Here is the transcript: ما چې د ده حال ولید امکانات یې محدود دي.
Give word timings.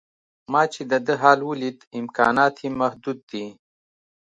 ما 0.51 0.61
چې 0.73 0.81
د 0.91 0.93
ده 1.05 1.13
حال 1.21 1.39
ولید 1.49 1.77
امکانات 1.99 2.55
یې 2.63 2.69
محدود 2.79 3.19
دي. 3.31 3.45